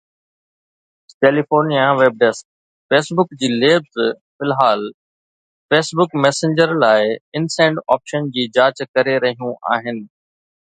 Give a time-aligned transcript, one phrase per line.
[1.21, 2.45] California web desk
[2.93, 4.87] Facebook جي labs في الحال
[5.69, 10.05] فيس بڪ ميسينجر لاءِ ان-سينڊ آپشن جي جاچ ڪري رهيون آهن.